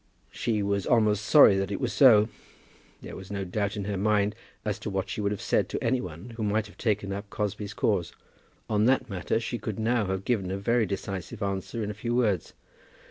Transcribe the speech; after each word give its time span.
She 0.31 0.63
was 0.63 0.87
almost 0.87 1.23
sorry 1.23 1.57
that 1.59 1.69
it 1.71 1.79
was 1.79 1.93
so. 1.93 2.27
There 3.03 3.15
was 3.15 3.29
no 3.29 3.45
doubt 3.45 3.75
in 3.77 3.83
her 3.85 3.97
mind 3.99 4.33
as 4.65 4.79
to 4.79 4.89
what 4.89 5.09
she 5.11 5.21
would 5.21 5.31
have 5.31 5.39
said 5.43 5.69
to 5.69 5.83
any 5.83 6.01
one 6.01 6.31
who 6.31 6.43
might 6.43 6.65
have 6.65 6.75
taken 6.79 7.13
up 7.13 7.29
Crosbie's 7.29 7.75
cause. 7.75 8.11
On 8.67 8.85
that 8.85 9.11
matter 9.11 9.39
she 9.39 9.59
could 9.59 9.77
now 9.77 10.07
have 10.07 10.25
given 10.25 10.49
a 10.49 10.57
very 10.57 10.87
decisive 10.87 11.43
answer 11.43 11.83
in 11.83 11.91
a 11.91 11.93
few 11.93 12.15
words. 12.15 12.53